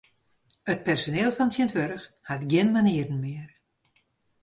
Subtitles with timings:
[0.73, 3.49] It personiel fan tsjintwurdich hat gjin manieren mear.